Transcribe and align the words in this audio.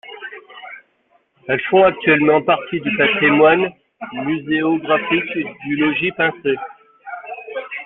Elles 1.47 1.61
font 1.69 1.83
actuellement 1.83 2.41
partie 2.41 2.81
du 2.81 2.89
patrimoine 2.97 3.69
muséographique 4.13 5.47
du 5.63 5.75
Logis 5.75 6.11
Pincé. 6.13 6.55